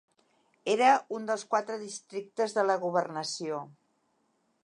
[0.75, 3.63] Era un dels quatre districtes de la governació.